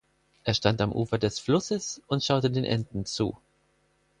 [0.45, 3.37] Er stand am Ufer des Flusses und schaute den Enten zu.